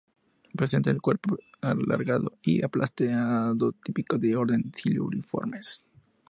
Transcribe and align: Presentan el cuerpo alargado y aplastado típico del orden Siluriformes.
Presentan 0.57 0.95
el 0.95 1.01
cuerpo 1.03 1.37
alargado 1.61 2.35
y 2.41 2.63
aplastado 2.65 3.71
típico 3.73 4.17
del 4.17 4.35
orden 4.35 4.71
Siluriformes. 4.75 5.83